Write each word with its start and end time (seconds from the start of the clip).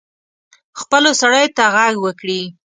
خپلو 0.79 1.09
سړیو 1.21 1.53
ته 1.57 1.65
ږغ 1.73 1.95
وکړي. 2.03 2.41